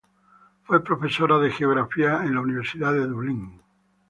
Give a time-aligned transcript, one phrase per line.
[0.63, 3.61] Fue profesora de geografía en la Universidad de Dublín.